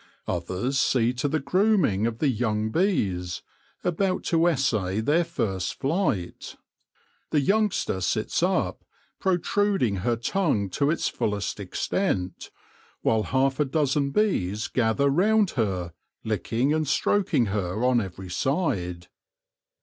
Others 0.27 0.79
see 0.79 1.13
to 1.13 1.27
the 1.27 1.39
grooming 1.39 2.07
of 2.07 2.17
the 2.17 2.27
young 2.27 2.71
bees, 2.71 3.43
about 3.83 4.23
to 4.23 4.47
essay 4.49 4.99
their 4.99 5.23
first 5.23 5.75
flight. 5.75 6.55
The 7.29 7.39
youngster 7.39 8.01
sits 8.01 8.41
up, 8.41 8.83
protruding 9.19 9.97
her 9.97 10.15
tongue 10.15 10.71
to 10.71 10.89
its 10.89 11.07
fullest 11.07 11.59
extent, 11.59 12.49
while 13.03 13.21
half 13.21 13.59
a 13.59 13.65
dozen 13.65 14.09
bees 14.09 14.67
gather 14.69 15.07
round 15.07 15.51
her, 15.51 15.93
licking 16.23 16.73
and 16.73 16.87
stroking 16.87 17.45
her 17.53 17.83
on 17.85 18.01
every 18.01 18.31
side. 18.31 19.07